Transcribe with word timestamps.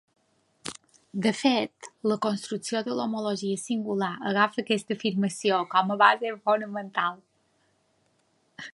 De 1.25 1.33
fet, 1.41 1.89
la 2.11 2.17
construcció 2.27 2.81
de 2.89 2.97
l'homologia 3.01 3.59
singular 3.65 4.11
agafa 4.33 4.61
aquesta 4.65 4.99
afirmació 4.99 5.63
com 5.75 5.97
a 5.97 6.01
base 6.07 6.35
fonamental. 6.51 7.25